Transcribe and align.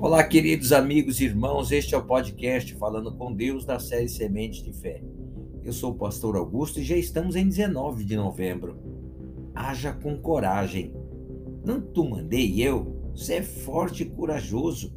Olá, 0.00 0.22
queridos 0.22 0.70
amigos 0.70 1.20
e 1.20 1.24
irmãos, 1.24 1.72
este 1.72 1.92
é 1.92 1.98
o 1.98 2.04
podcast 2.04 2.72
Falando 2.76 3.12
com 3.16 3.34
Deus 3.34 3.64
da 3.64 3.80
série 3.80 4.08
Semente 4.08 4.62
de 4.62 4.72
Fé. 4.72 5.02
Eu 5.64 5.72
sou 5.72 5.90
o 5.90 5.96
pastor 5.96 6.36
Augusto 6.36 6.78
e 6.78 6.84
já 6.84 6.96
estamos 6.96 7.34
em 7.34 7.48
19 7.48 8.04
de 8.04 8.16
novembro. 8.16 8.78
Haja 9.52 9.92
com 9.92 10.16
coragem. 10.16 10.94
Não 11.64 11.80
tu 11.80 12.08
mandei 12.08 12.62
eu, 12.62 13.10
ser 13.12 13.42
forte 13.42 14.04
e 14.04 14.06
corajoso. 14.06 14.94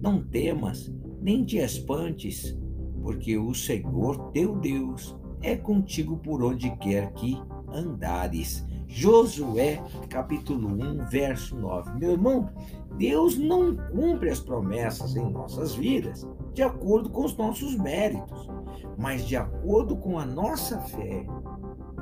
Não 0.00 0.20
temas, 0.20 0.92
nem 1.22 1.44
te 1.44 1.58
espantes, 1.58 2.58
porque 3.04 3.38
o 3.38 3.54
Senhor 3.54 4.32
teu 4.32 4.56
Deus 4.56 5.16
é 5.42 5.54
contigo 5.54 6.16
por 6.16 6.42
onde 6.42 6.76
quer 6.78 7.12
que 7.12 7.38
andares. 7.72 8.66
Josué, 8.92 9.80
capítulo 10.08 10.68
1, 10.68 11.06
verso 11.06 11.54
9. 11.54 11.92
Meu 11.96 12.10
irmão, 12.10 12.50
Deus 12.98 13.38
não 13.38 13.76
cumpre 13.76 14.30
as 14.30 14.40
promessas 14.40 15.14
em 15.14 15.30
nossas 15.30 15.76
vidas 15.76 16.26
de 16.52 16.62
acordo 16.62 17.08
com 17.08 17.24
os 17.24 17.36
nossos 17.36 17.76
méritos, 17.76 18.50
mas 18.98 19.24
de 19.24 19.36
acordo 19.36 19.96
com 19.96 20.18
a 20.18 20.26
nossa 20.26 20.80
fé. 20.80 21.24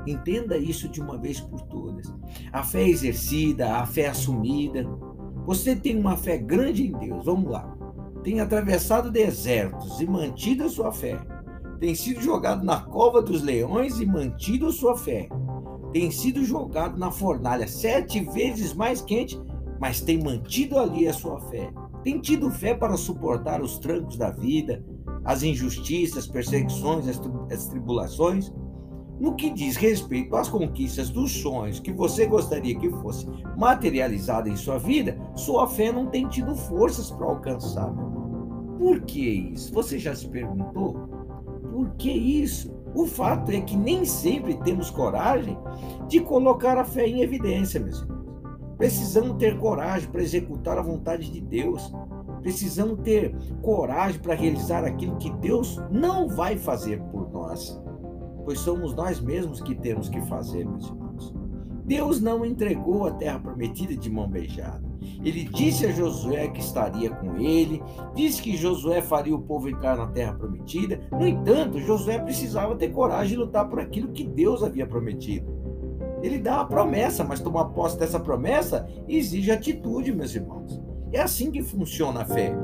Entenda 0.06 0.56
isso 0.56 0.88
de 0.88 1.02
uma 1.02 1.18
vez 1.18 1.38
por 1.38 1.60
todas. 1.66 2.10
A 2.50 2.62
fé 2.62 2.88
exercida, 2.88 3.76
a 3.76 3.84
fé 3.84 4.08
assumida. 4.08 4.88
Você 5.44 5.76
tem 5.76 6.00
uma 6.00 6.16
fé 6.16 6.38
grande 6.38 6.86
em 6.86 6.92
Deus, 6.92 7.22
vamos 7.22 7.50
lá. 7.50 7.70
Tem 8.24 8.40
atravessado 8.40 9.10
desertos 9.10 10.00
e 10.00 10.06
mantido 10.06 10.64
a 10.64 10.70
sua 10.70 10.90
fé. 10.90 11.20
Tem 11.78 11.94
sido 11.94 12.22
jogado 12.22 12.64
na 12.64 12.80
cova 12.80 13.20
dos 13.20 13.42
leões 13.42 14.00
e 14.00 14.06
mantido 14.06 14.68
a 14.68 14.72
sua 14.72 14.96
fé 14.96 15.28
tem 15.92 16.10
sido 16.10 16.44
jogado 16.44 16.98
na 16.98 17.10
fornalha 17.10 17.66
sete 17.66 18.20
vezes 18.20 18.74
mais 18.74 19.00
quente, 19.00 19.40
mas 19.80 20.00
tem 20.00 20.22
mantido 20.22 20.78
ali 20.78 21.08
a 21.08 21.12
sua 21.12 21.40
fé. 21.40 21.72
Tem 22.04 22.20
tido 22.20 22.50
fé 22.50 22.74
para 22.74 22.96
suportar 22.96 23.60
os 23.62 23.78
trancos 23.78 24.16
da 24.16 24.30
vida, 24.30 24.84
as 25.24 25.42
injustiças, 25.42 26.26
perseguições, 26.26 27.06
as 27.08 27.66
tribulações. 27.66 28.52
No 29.18 29.34
que 29.34 29.50
diz 29.50 29.76
respeito 29.76 30.36
às 30.36 30.48
conquistas 30.48 31.10
dos 31.10 31.32
sonhos 31.32 31.80
que 31.80 31.92
você 31.92 32.24
gostaria 32.24 32.78
que 32.78 32.88
fosse 32.88 33.26
materializada 33.56 34.48
em 34.48 34.56
sua 34.56 34.78
vida, 34.78 35.18
sua 35.34 35.66
fé 35.66 35.90
não 35.90 36.06
tem 36.06 36.28
tido 36.28 36.54
forças 36.54 37.10
para 37.10 37.26
alcançar. 37.26 37.92
Por 38.78 39.00
que 39.00 39.20
isso? 39.52 39.72
Você 39.74 39.98
já 39.98 40.14
se 40.14 40.28
perguntou? 40.28 40.92
Por 41.72 41.90
que 41.96 42.10
isso? 42.10 42.77
O 42.94 43.06
fato 43.06 43.50
é 43.50 43.60
que 43.60 43.76
nem 43.76 44.04
sempre 44.04 44.54
temos 44.58 44.90
coragem 44.90 45.58
de 46.08 46.20
colocar 46.20 46.78
a 46.78 46.84
fé 46.84 47.06
em 47.06 47.22
evidência, 47.22 47.80
meus 47.80 48.00
irmãos. 48.00 48.18
Precisamos 48.76 49.36
ter 49.38 49.58
coragem 49.58 50.08
para 50.08 50.22
executar 50.22 50.78
a 50.78 50.82
vontade 50.82 51.30
de 51.30 51.40
Deus. 51.40 51.92
Precisamos 52.40 53.00
ter 53.00 53.34
coragem 53.60 54.20
para 54.20 54.34
realizar 54.34 54.84
aquilo 54.84 55.16
que 55.16 55.30
Deus 55.38 55.80
não 55.90 56.28
vai 56.28 56.56
fazer 56.56 57.00
por 57.10 57.30
nós, 57.30 57.80
pois 58.44 58.60
somos 58.60 58.94
nós 58.94 59.20
mesmos 59.20 59.60
que 59.60 59.74
temos 59.74 60.08
que 60.08 60.20
fazer, 60.22 60.64
meus 60.64 60.86
irmãos. 60.86 61.34
Deus 61.84 62.20
não 62.20 62.44
entregou 62.44 63.06
a 63.06 63.10
terra 63.12 63.40
prometida 63.40 63.96
de 63.96 64.10
mão 64.10 64.28
beijada. 64.28 64.87
Ele 65.24 65.44
disse 65.44 65.86
a 65.86 65.92
Josué 65.92 66.48
que 66.48 66.60
estaria 66.60 67.10
com 67.10 67.36
ele, 67.36 67.82
disse 68.14 68.40
que 68.42 68.56
Josué 68.56 69.00
faria 69.00 69.34
o 69.34 69.42
povo 69.42 69.68
entrar 69.68 69.96
na 69.96 70.06
terra 70.06 70.34
prometida. 70.34 71.00
No 71.10 71.26
entanto, 71.26 71.78
Josué 71.80 72.18
precisava 72.18 72.76
ter 72.76 72.88
coragem 72.88 73.30
de 73.30 73.36
lutar 73.36 73.68
por 73.68 73.80
aquilo 73.80 74.12
que 74.12 74.24
Deus 74.24 74.62
havia 74.62 74.86
prometido. 74.86 75.58
Ele 76.22 76.38
dá 76.38 76.60
a 76.60 76.64
promessa, 76.64 77.22
mas 77.22 77.40
tomar 77.40 77.66
posse 77.66 77.98
dessa 77.98 78.18
promessa 78.18 78.88
exige 79.08 79.50
atitude, 79.50 80.14
meus 80.14 80.34
irmãos. 80.34 80.80
É 81.12 81.20
assim 81.20 81.50
que 81.50 81.62
funciona 81.62 82.22
a 82.22 82.24
fé. 82.24 82.54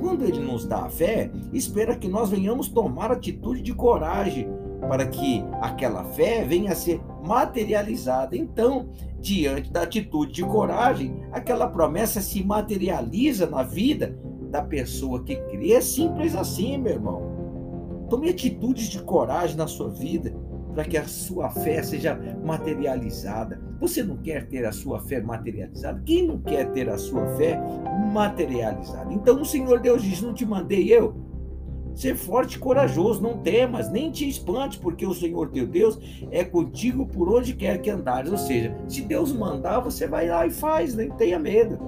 Quando 0.00 0.24
ele 0.24 0.40
nos 0.40 0.66
dá 0.66 0.84
a 0.84 0.90
fé, 0.90 1.30
espera 1.52 1.96
que 1.96 2.08
nós 2.08 2.30
venhamos 2.30 2.68
tomar 2.68 3.10
atitude 3.10 3.62
de 3.62 3.72
coragem 3.72 4.48
para 4.88 5.06
que 5.06 5.44
aquela 5.60 6.04
fé 6.04 6.44
venha 6.44 6.72
a 6.72 6.76
ser 6.76 7.00
materializada. 7.24 8.36
Então, 8.36 8.88
diante 9.24 9.72
da 9.72 9.82
atitude 9.82 10.32
de 10.32 10.42
coragem, 10.42 11.24
aquela 11.32 11.66
promessa 11.66 12.20
se 12.20 12.44
materializa 12.44 13.46
na 13.46 13.62
vida 13.62 14.16
da 14.50 14.60
pessoa 14.62 15.24
que 15.24 15.36
crê. 15.36 15.72
É 15.72 15.80
simples 15.80 16.36
assim, 16.36 16.76
meu 16.76 16.92
irmão. 16.92 17.34
Tome 18.10 18.28
atitudes 18.28 18.88
de 18.88 19.02
coragem 19.02 19.56
na 19.56 19.66
sua 19.66 19.88
vida 19.88 20.34
para 20.74 20.84
que 20.84 20.98
a 20.98 21.04
sua 21.04 21.48
fé 21.48 21.82
seja 21.82 22.18
materializada. 22.44 23.60
Você 23.80 24.02
não 24.02 24.18
quer 24.18 24.46
ter 24.46 24.66
a 24.66 24.72
sua 24.72 25.00
fé 25.00 25.20
materializada? 25.22 26.02
Quem 26.04 26.26
não 26.26 26.38
quer 26.38 26.70
ter 26.72 26.90
a 26.90 26.98
sua 26.98 27.26
fé 27.36 27.58
materializada? 28.12 29.12
Então 29.12 29.40
o 29.40 29.44
Senhor 29.44 29.80
Deus 29.80 30.02
diz: 30.02 30.20
Não 30.20 30.34
te 30.34 30.44
mandei 30.44 30.92
eu? 30.92 31.14
Ser 31.94 32.16
forte 32.16 32.56
e 32.56 32.58
corajoso, 32.58 33.22
não 33.22 33.38
temas, 33.38 33.90
nem 33.90 34.10
te 34.10 34.28
espantes, 34.28 34.78
porque 34.78 35.06
o 35.06 35.14
Senhor 35.14 35.50
teu 35.50 35.66
Deus 35.66 35.98
é 36.30 36.42
contigo 36.42 37.06
por 37.06 37.28
onde 37.32 37.54
quer 37.54 37.80
que 37.80 37.90
andares. 37.90 38.30
Ou 38.30 38.38
seja, 38.38 38.76
se 38.88 39.02
Deus 39.02 39.32
mandar, 39.32 39.80
você 39.80 40.06
vai 40.06 40.28
lá 40.28 40.46
e 40.46 40.50
faz, 40.50 40.94
nem 40.94 41.10
tenha 41.10 41.38
medo. 41.38 41.78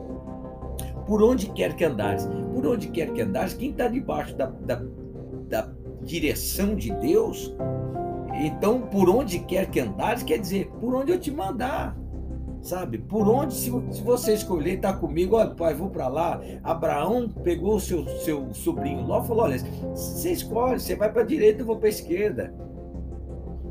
Por 1.06 1.22
onde 1.22 1.50
quer 1.50 1.74
que 1.74 1.84
andares, 1.84 2.28
por 2.52 2.66
onde 2.66 2.88
quer 2.88 3.12
que 3.12 3.20
andares, 3.20 3.54
quem 3.54 3.70
está 3.70 3.88
debaixo 3.88 4.36
da, 4.36 4.46
da, 4.46 4.82
da 5.48 5.72
direção 6.02 6.74
de 6.74 6.92
Deus, 6.94 7.54
então 8.34 8.82
por 8.82 9.08
onde 9.08 9.40
quer 9.40 9.70
que 9.70 9.80
andares, 9.80 10.22
quer 10.22 10.38
dizer, 10.38 10.70
por 10.80 10.94
onde 10.94 11.12
eu 11.12 11.18
te 11.18 11.30
mandar 11.30 11.96
sabe? 12.66 12.98
Por 12.98 13.28
onde, 13.28 13.54
se, 13.54 13.70
você 13.70 14.34
escolher 14.34 14.74
estar 14.74 14.94
tá 14.94 14.98
comigo, 14.98 15.36
olha, 15.36 15.50
pai, 15.50 15.72
vou 15.72 15.88
para 15.88 16.08
lá. 16.08 16.40
Abraão 16.62 17.28
pegou 17.28 17.76
o 17.76 17.80
seu, 17.80 18.06
seu 18.18 18.52
sobrinho 18.52 19.06
lá 19.06 19.22
e 19.22 19.26
falou: 19.26 19.44
olha, 19.44 19.58
você 19.94 20.32
escolhe, 20.32 20.80
você 20.80 20.96
vai 20.96 21.10
para 21.10 21.22
a 21.22 21.26
direita, 21.26 21.62
eu 21.62 21.66
vou 21.66 21.76
para 21.76 21.86
a 21.86 21.90
esquerda. 21.90 22.52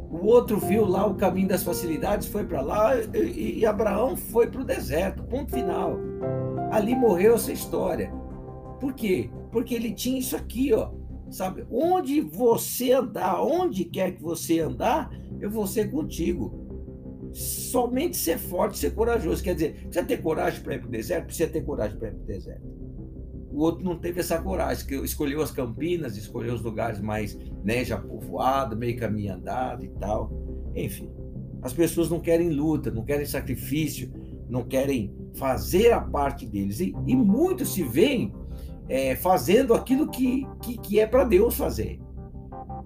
O 0.09 0.28
outro 0.28 0.57
viu 0.57 0.85
lá 0.85 1.05
o 1.05 1.16
caminho 1.16 1.50
das 1.50 1.61
facilidades, 1.61 2.28
foi 2.28 2.45
para 2.45 2.61
lá, 2.61 2.94
e, 2.97 3.59
e 3.59 3.66
Abraão 3.66 4.16
foi 4.16 4.47
para 4.47 4.61
o 4.61 4.66
deserto, 4.66 5.23
ponto 5.23 5.51
final. 5.51 5.97
Ali 6.72 6.95
morreu 6.95 7.35
essa 7.35 7.51
história. 7.51 8.11
Por 8.79 8.94
quê? 8.94 9.29
Porque 9.51 9.75
ele 9.75 9.91
tinha 9.91 10.19
isso 10.19 10.35
aqui, 10.35 10.73
ó. 10.73 10.89
Sabe? 11.29 11.66
Onde 11.69 12.22
você 12.22 12.94
andar, 12.94 13.41
onde 13.41 13.84
quer 13.84 14.11
que 14.11 14.22
você 14.22 14.59
andar, 14.59 15.11
eu 15.39 15.50
vou 15.50 15.67
ser 15.67 15.91
contigo 15.91 16.64
somente 17.35 18.16
ser 18.16 18.38
forte, 18.40 18.78
ser 18.78 18.91
corajoso. 18.91 19.44
Quer 19.44 19.56
dizer, 19.56 19.73
precisa 19.73 20.06
ter 20.06 20.22
coragem 20.22 20.62
para 20.62 20.75
ir 20.75 20.79
para 20.79 20.88
o 20.88 20.91
deserto? 20.91 21.25
Precisa 21.25 21.50
ter 21.50 21.62
coragem 21.63 21.97
para 21.97 22.07
ir 22.07 22.13
para 22.13 22.23
o 22.23 22.25
deserto. 22.25 22.63
O 23.51 23.59
outro 23.59 23.84
não 23.84 23.97
teve 23.97 24.22
essa 24.22 24.41
coragem, 24.41 24.85
que 24.85 24.96
escolheu 24.96 25.41
as 25.41 25.51
campinas, 25.51 26.18
escolheu 26.18 26.53
os 26.53 26.62
lugares 26.62 27.00
mais 27.01 27.38
né, 27.63 27.84
já 27.84 27.97
povoados, 27.97 28.78
meio 28.78 28.97
caminho 28.97 29.34
andado 29.34 29.84
e 29.84 29.90
tal. 29.90 30.31
Enfim, 30.73 31.09
as 31.62 31.73
pessoas 31.73 32.09
não 32.09 32.22
querem 32.22 32.50
luta, 32.50 32.90
não 32.90 33.03
querem 33.03 33.25
sacrifício, 33.25 34.12
não 34.50 34.63
querem 34.63 35.13
fazer 35.35 35.91
a 35.91 36.00
parte 36.00 36.46
deles. 36.46 36.79
E, 36.79 36.94
e 37.06 37.16
muitos 37.16 37.73
se 37.73 37.84
veem 37.84 38.34
é, 38.88 39.16
fazendo 39.16 39.73
aquilo 39.73 40.09
que, 40.09 40.47
que, 40.62 40.78
que 40.78 41.00
é 41.00 41.07
para 41.07 41.25
Deus 41.25 41.56
fazer. 41.56 42.00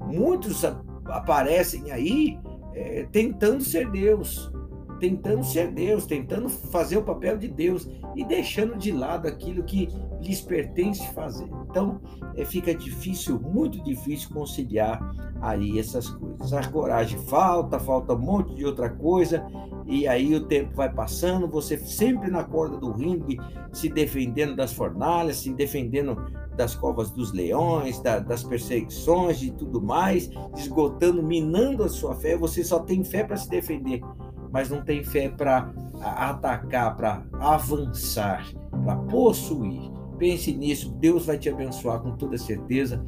Muitos 0.07 0.63
aparecem 1.05 1.91
aí 1.91 2.39
é, 2.73 3.07
tentando 3.11 3.63
ser 3.63 3.89
Deus, 3.89 4.51
tentando 4.99 5.43
ser 5.43 5.71
Deus, 5.71 6.05
tentando 6.05 6.49
fazer 6.49 6.97
o 6.97 7.03
papel 7.03 7.37
de 7.37 7.47
Deus 7.47 7.89
e 8.15 8.23
deixando 8.25 8.77
de 8.77 8.91
lado 8.91 9.27
aquilo 9.27 9.63
que 9.63 9.87
lhes 10.21 10.41
pertence 10.41 11.07
fazer. 11.13 11.49
Então, 11.69 12.01
é, 12.35 12.43
fica 12.43 12.73
difícil, 12.75 13.39
muito 13.39 13.81
difícil 13.83 14.29
conciliar 14.29 14.99
aí 15.41 15.79
essas 15.79 16.09
coisas. 16.09 16.53
A 16.53 16.67
coragem 16.67 17.19
falta, 17.27 17.79
falta 17.79 18.13
um 18.13 18.19
monte 18.19 18.53
de 18.55 18.65
outra 18.65 18.89
coisa, 18.89 19.45
e 19.85 20.07
aí 20.07 20.35
o 20.35 20.45
tempo 20.45 20.75
vai 20.75 20.91
passando, 20.91 21.47
você 21.47 21.77
sempre 21.77 22.29
na 22.29 22.43
corda 22.43 22.77
do 22.77 22.91
ringue, 22.91 23.39
se 23.71 23.89
defendendo 23.89 24.55
das 24.55 24.73
fornalhas, 24.73 25.37
se 25.37 25.53
defendendo 25.53 26.15
das 26.59 26.75
covas 26.75 27.09
dos 27.09 27.31
leões, 27.31 28.01
da, 28.01 28.19
das 28.19 28.43
perseguições 28.43 29.41
e 29.41 29.49
tudo 29.49 29.81
mais, 29.81 30.29
esgotando, 30.57 31.23
minando 31.23 31.85
a 31.85 31.87
sua 31.87 32.13
fé. 32.15 32.35
Você 32.35 32.65
só 32.65 32.79
tem 32.79 33.01
fé 33.01 33.23
para 33.23 33.37
se 33.37 33.49
defender, 33.49 34.01
mas 34.51 34.69
não 34.69 34.83
tem 34.83 35.01
fé 35.01 35.29
para 35.29 35.71
atacar, 36.01 36.97
para 36.97 37.23
avançar, 37.39 38.45
para 38.83 38.97
possuir. 38.97 39.89
Pense 40.17 40.51
nisso, 40.51 40.91
Deus 40.99 41.25
vai 41.25 41.37
te 41.37 41.47
abençoar 41.47 42.01
com 42.01 42.11
toda 42.17 42.37
certeza, 42.37 43.01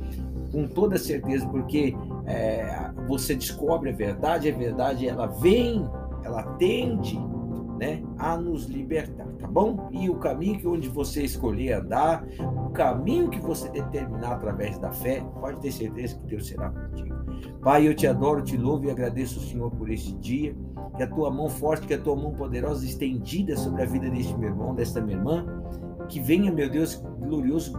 com 0.49 0.65
toda 0.65 0.97
certeza, 0.97 1.45
porque 1.49 1.93
é, 2.25 2.89
você 3.05 3.35
descobre 3.35 3.89
a 3.89 3.93
verdade, 3.93 4.49
a 4.49 4.55
verdade 4.55 5.09
ela 5.09 5.27
vem, 5.27 5.85
ela 6.23 6.43
tende 6.53 7.19
né, 7.81 8.03
a 8.19 8.37
nos 8.37 8.65
libertar, 8.65 9.25
tá 9.39 9.47
bom? 9.47 9.89
E 9.91 10.07
o 10.07 10.15
caminho 10.17 10.59
que 10.59 10.67
onde 10.67 10.87
você 10.87 11.23
escolher 11.23 11.73
andar, 11.73 12.23
o 12.39 12.69
caminho 12.69 13.27
que 13.27 13.39
você 13.39 13.67
determinar 13.69 14.33
através 14.33 14.77
da 14.77 14.91
fé, 14.91 15.25
pode 15.39 15.59
ter 15.59 15.71
certeza 15.71 16.15
que 16.15 16.27
Deus 16.27 16.47
será 16.47 16.69
contigo. 16.69 17.15
Pai, 17.63 17.87
eu 17.87 17.95
te 17.95 18.05
adoro, 18.05 18.43
te 18.43 18.55
louvo 18.55 18.85
e 18.85 18.91
agradeço 18.91 19.39
o 19.39 19.41
Senhor 19.41 19.71
por 19.71 19.89
este 19.89 20.13
dia, 20.19 20.55
que 20.95 21.01
a 21.01 21.07
tua 21.07 21.31
mão 21.31 21.49
forte, 21.49 21.87
que 21.87 21.95
a 21.95 21.99
tua 21.99 22.15
mão 22.15 22.31
poderosa 22.33 22.85
estendida 22.85 23.57
sobre 23.57 23.81
a 23.81 23.85
vida 23.85 24.11
deste 24.11 24.37
meu 24.37 24.49
irmão, 24.49 24.75
desta 24.75 25.01
minha 25.01 25.17
irmã, 25.17 25.43
que 26.07 26.19
venha, 26.19 26.51
meu 26.51 26.69
Deus 26.69 27.03
glorioso, 27.19 27.73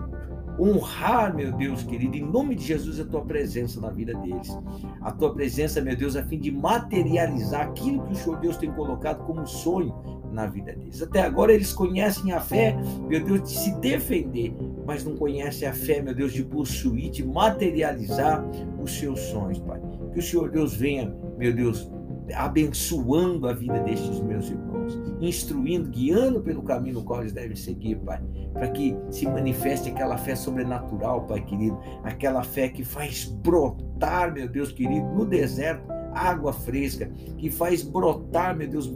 honrar, 0.58 1.34
meu 1.34 1.52
Deus 1.52 1.82
querido, 1.82 2.16
em 2.16 2.24
nome 2.24 2.54
de 2.54 2.64
Jesus, 2.64 3.00
a 3.00 3.04
tua 3.04 3.22
presença 3.22 3.80
na 3.80 3.90
vida 3.90 4.14
deles. 4.14 4.56
A 5.00 5.10
tua 5.10 5.32
presença, 5.32 5.80
meu 5.80 5.96
Deus, 5.96 6.16
a 6.16 6.22
fim 6.24 6.38
de 6.38 6.50
materializar 6.50 7.62
aquilo 7.62 8.04
que 8.06 8.12
o 8.12 8.16
Senhor 8.16 8.38
Deus 8.40 8.56
tem 8.56 8.70
colocado 8.72 9.24
como 9.24 9.46
sonho 9.46 9.94
na 10.32 10.46
vida 10.46 10.72
deles. 10.72 11.02
Até 11.02 11.22
agora 11.22 11.52
eles 11.52 11.72
conhecem 11.72 12.32
a 12.32 12.40
fé, 12.40 12.76
meu 13.08 13.22
Deus, 13.22 13.42
de 13.42 13.50
se 13.50 13.74
defender, 13.80 14.54
mas 14.86 15.04
não 15.04 15.16
conhecem 15.16 15.68
a 15.68 15.72
fé, 15.72 16.00
meu 16.00 16.14
Deus, 16.14 16.32
de 16.32 16.42
possuir, 16.44 17.10
de 17.10 17.24
materializar 17.24 18.44
os 18.82 18.98
seus 18.98 19.20
sonhos, 19.20 19.58
Pai. 19.60 19.80
Que 20.12 20.18
o 20.18 20.22
Senhor 20.22 20.50
Deus 20.50 20.74
venha, 20.74 21.14
meu 21.38 21.52
Deus, 21.52 21.90
abençoando 22.34 23.48
a 23.48 23.52
vida 23.52 23.78
destes 23.80 24.20
meus 24.20 24.48
irmãos, 24.50 24.71
instruindo, 25.20 25.88
guiando 25.88 26.40
pelo 26.40 26.62
caminho 26.62 26.96
no 26.96 27.04
qual 27.04 27.20
eles 27.20 27.32
devem 27.32 27.56
seguir, 27.56 27.96
Pai, 27.96 28.20
para 28.52 28.68
que 28.68 28.96
se 29.10 29.26
manifeste 29.26 29.90
aquela 29.90 30.16
fé 30.16 30.34
sobrenatural, 30.34 31.26
Pai 31.26 31.40
querido, 31.44 31.78
aquela 32.02 32.42
fé 32.42 32.68
que 32.68 32.84
faz 32.84 33.24
brotar, 33.24 34.32
meu 34.32 34.48
Deus 34.48 34.72
querido, 34.72 35.06
no 35.08 35.24
deserto, 35.24 35.84
água 36.12 36.52
fresca, 36.52 37.10
que 37.38 37.50
faz 37.50 37.82
brotar, 37.82 38.56
meu 38.56 38.68
Deus, 38.68 38.92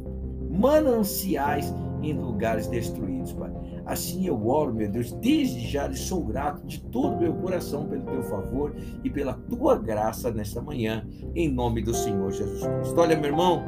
mananciais 0.51 1.73
em 2.03 2.13
lugares 2.13 2.67
destruídos, 2.67 3.33
Pai. 3.33 3.51
Assim 3.87 4.27
eu 4.27 4.49
oro, 4.49 4.75
meu 4.75 4.91
Deus, 4.91 5.13
desde 5.13 5.61
já 5.61 5.87
lhe 5.87 5.97
sou 5.97 6.25
grato 6.25 6.67
de 6.67 6.83
todo 6.83 7.15
o 7.15 7.21
meu 7.21 7.33
coração 7.35 7.87
pelo 7.87 8.03
teu 8.03 8.23
favor 8.25 8.75
e 9.05 9.09
pela 9.09 9.35
tua 9.35 9.79
graça 9.79 10.31
nesta 10.33 10.61
manhã, 10.61 11.07
em 11.37 11.49
nome 11.49 11.83
do 11.83 11.95
Senhor 11.95 12.33
Jesus 12.33 12.67
Cristo. 12.67 13.01
Olha, 13.01 13.17
meu 13.17 13.31
irmão, 13.31 13.63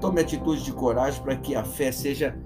tome 0.00 0.20
atitude 0.20 0.64
de 0.64 0.72
coragem 0.72 1.20
para 1.22 1.36
que 1.36 1.56
a 1.56 1.64
fé 1.64 1.90
seja 1.90 2.38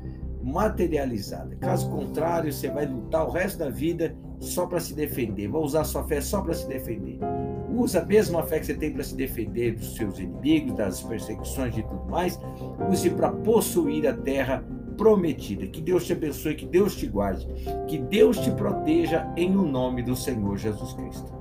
materializada. 0.42 1.54
Caso 1.56 1.90
contrário, 1.90 2.50
você 2.50 2.70
vai 2.70 2.86
lutar 2.86 3.26
o 3.26 3.30
resto 3.30 3.58
da 3.58 3.68
vida 3.68 4.16
só 4.40 4.66
para 4.66 4.80
se 4.80 4.94
defender, 4.94 5.48
vai 5.48 5.60
usar 5.60 5.84
sua 5.84 6.04
fé 6.04 6.20
só 6.20 6.40
para 6.40 6.54
se 6.54 6.66
defender. 6.66 7.18
Usa 7.70 8.00
a 8.00 8.04
mesma 8.04 8.42
fé 8.42 8.58
que 8.58 8.66
você 8.66 8.74
tem 8.74 8.92
para 8.92 9.04
se 9.04 9.14
defender 9.14 9.74
dos 9.74 9.94
seus 9.96 10.18
inimigos, 10.18 10.74
das 10.74 11.02
perseguições 11.02 11.76
e 11.76 11.82
tudo 11.82 12.06
mais, 12.08 12.40
use 12.90 13.10
para 13.10 13.30
possuir 13.30 14.06
a 14.06 14.14
terra 14.14 14.64
prometida. 14.98 15.66
Que 15.68 15.80
Deus 15.80 16.04
te 16.04 16.12
abençoe, 16.12 16.54
que 16.54 16.66
Deus 16.66 16.94
te 16.96 17.06
guarde, 17.06 17.46
que 17.86 17.96
Deus 17.96 18.36
te 18.38 18.50
proteja 18.50 19.32
em 19.36 19.56
o 19.56 19.62
nome 19.62 20.02
do 20.02 20.14
Senhor 20.14 20.58
Jesus 20.58 20.92
Cristo. 20.92 21.32